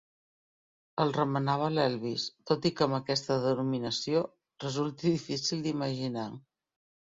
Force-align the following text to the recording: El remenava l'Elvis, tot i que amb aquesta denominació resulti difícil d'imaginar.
El 1.03 1.11
remenava 1.17 1.67
l'Elvis, 1.73 2.23
tot 2.53 2.65
i 2.71 2.73
que 2.79 2.87
amb 2.87 2.99
aquesta 3.01 3.39
denominació 3.45 4.25
resulti 4.67 5.15
difícil 5.19 5.65
d'imaginar. 5.69 6.29